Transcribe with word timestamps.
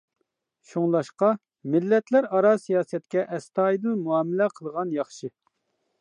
شۇڭلاشقا، 0.69 1.27
مىللەتلەر 1.75 2.29
ئارا 2.37 2.55
سىياسەتكە 2.63 3.27
ئەستايىدىل 3.37 4.03
مۇئامىلە 4.07 4.49
قىلغان 4.57 4.97
ياخشى. 5.01 5.35